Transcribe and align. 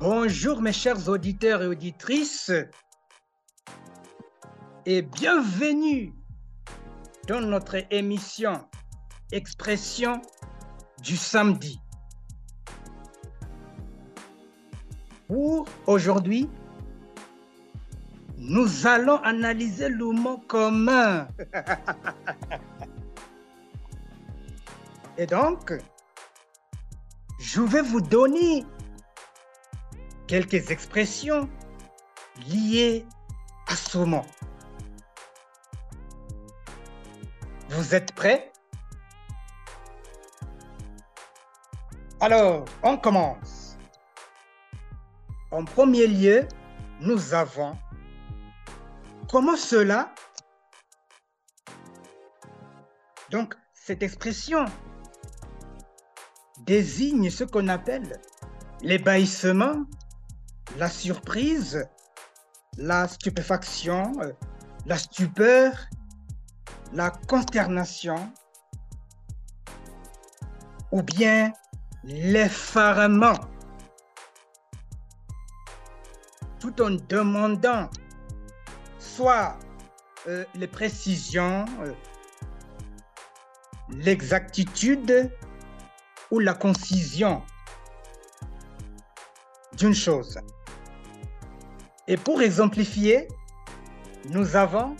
Bonjour 0.00 0.60
mes 0.62 0.72
chers 0.72 1.10
auditeurs 1.10 1.62
et 1.62 1.66
auditrices 1.66 2.50
et 4.86 5.02
bienvenue 5.02 6.14
dans 7.28 7.42
notre 7.42 7.84
émission 7.92 8.66
Expression 9.30 10.22
du 11.02 11.18
samedi. 11.18 11.78
Pour 15.28 15.66
aujourd'hui, 15.86 16.48
nous 18.38 18.86
allons 18.86 19.18
analyser 19.18 19.90
le 19.90 20.12
mot 20.12 20.38
commun. 20.38 21.28
Et 25.18 25.26
donc, 25.26 25.74
je 27.38 27.60
vais 27.60 27.82
vous 27.82 28.00
donner 28.00 28.64
quelques 30.30 30.70
expressions 30.70 31.50
liées 32.46 33.04
à 33.66 33.74
ce 33.74 33.98
mot. 33.98 34.24
Vous 37.70 37.96
êtes 37.96 38.14
prêts? 38.14 38.52
Alors, 42.20 42.64
on 42.84 42.96
commence. 42.96 43.76
En 45.50 45.64
premier 45.64 46.06
lieu, 46.06 46.46
nous 47.00 47.34
avons 47.34 47.76
comment 49.28 49.56
cela? 49.56 50.14
Donc, 53.30 53.56
cette 53.74 54.04
expression 54.04 54.64
désigne 56.58 57.30
ce 57.30 57.42
qu'on 57.42 57.66
appelle 57.66 58.20
l'ébahissement, 58.80 59.86
la 60.78 60.88
surprise, 60.88 61.88
la 62.76 63.08
stupéfaction, 63.08 64.12
euh, 64.20 64.32
la 64.86 64.96
stupeur, 64.96 65.72
la 66.92 67.10
consternation 67.10 68.32
ou 70.92 71.02
bien 71.02 71.52
l'effarement. 72.04 73.38
Tout 76.58 76.82
en 76.82 76.90
demandant 77.08 77.88
soit 78.98 79.56
euh, 80.28 80.44
les 80.54 80.66
précisions, 80.66 81.64
euh, 81.80 81.92
l'exactitude 83.90 85.30
ou 86.30 86.38
la 86.38 86.54
concision 86.54 87.42
d'une 89.76 89.94
chose. 89.94 90.38
Et 92.10 92.16
pour 92.16 92.42
exemplifier, 92.42 93.28
nous 94.30 94.56
avons 94.56 94.96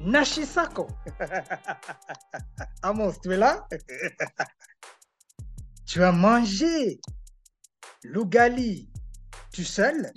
Nashisako. 0.00 0.86
Amos, 2.82 3.12
tu 3.22 3.34
es 3.34 3.36
là? 3.36 3.68
Tu 5.84 6.02
as 6.02 6.12
mangé 6.12 6.98
l'ougali 8.02 8.90
tu 9.52 9.64
seul? 9.64 10.10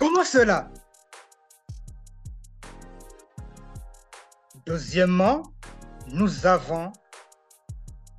Comment 0.00 0.24
cela? 0.24 0.68
Deuxièmement, 4.66 5.44
nous 6.08 6.44
avons 6.44 6.92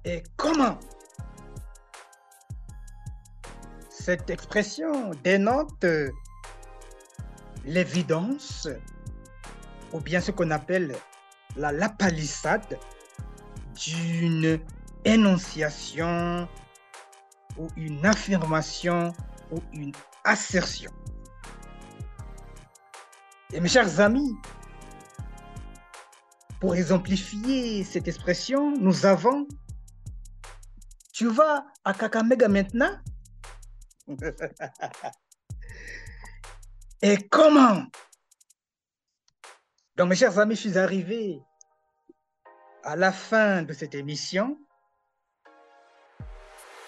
et 0.06 0.24
comment? 0.38 0.80
Cette 4.00 4.30
expression 4.30 5.12
dénote 5.24 5.86
l'évidence 7.66 8.68
ou 9.92 10.00
bien 10.00 10.22
ce 10.22 10.32
qu'on 10.32 10.52
appelle 10.52 10.96
la 11.58 11.72
lapalissade 11.72 12.80
d'une 13.76 14.60
énonciation 15.04 16.48
ou 17.58 17.68
une 17.76 18.06
affirmation 18.06 19.14
ou 19.52 19.60
une 19.74 19.92
assertion. 20.24 20.92
Et 23.52 23.60
mes 23.60 23.70
chers 23.70 24.00
amis, 24.00 24.36
pour 26.60 26.76
exemplifier 26.76 27.84
cette 27.84 28.08
expression, 28.08 28.78
nous 28.78 29.06
avons 29.06 29.48
Tu 31.12 31.28
vas 31.28 31.66
à 31.84 31.94
Kakamega 31.94 32.48
maintenant 32.48 32.96
Et 37.02 37.18
comment? 37.30 37.84
Donc 39.96 40.10
mes 40.10 40.16
chers 40.16 40.40
amis, 40.40 40.56
je 40.56 40.62
suis 40.62 40.78
arrivé 40.78 41.42
à 42.84 42.96
la 42.96 43.12
fin 43.12 43.64
de 43.64 43.74
cette 43.74 43.96
émission. 43.96 44.58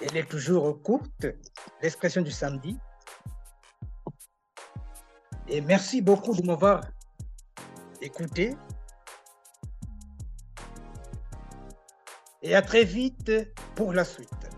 Elle 0.02 0.16
est 0.16 0.29
toujours 0.29 0.81
courte, 0.81 1.25
l'expression 1.81 2.22
du 2.22 2.31
samedi. 2.31 2.79
Et 5.47 5.62
merci 5.62 6.02
beaucoup 6.02 6.34
de 6.34 6.44
m'avoir 6.44 6.85
écouté. 8.00 8.56
Et 12.41 12.56
à 12.56 12.62
très 12.62 12.85
vite 12.85 13.31
pour 13.75 13.91
la 13.91 14.06
suite. 14.06 14.48